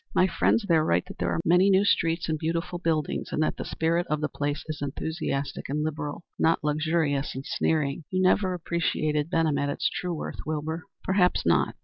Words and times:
My 0.15 0.25
friends 0.25 0.65
there 0.67 0.83
write 0.83 1.05
that 1.05 1.19
there 1.19 1.29
are 1.31 1.39
many 1.45 1.69
new 1.69 1.85
streets 1.85 2.27
and 2.27 2.35
beautiful 2.39 2.79
buildings, 2.79 3.31
and 3.31 3.43
that 3.43 3.55
the 3.57 3.63
spirit 3.63 4.07
of 4.07 4.19
the 4.19 4.29
place 4.29 4.63
is 4.67 4.81
enthusiastic 4.81 5.69
and 5.69 5.83
liberal, 5.83 6.23
not 6.39 6.63
luxurious 6.63 7.35
and 7.35 7.45
sneering. 7.45 8.05
You 8.09 8.19
never 8.23 8.55
appreciated 8.55 9.29
Benham 9.29 9.59
at 9.59 9.69
its 9.69 9.91
true 9.91 10.15
worth, 10.15 10.39
Wilbur." 10.43 10.85
"Perhaps 11.05 11.45
not. 11.45 11.75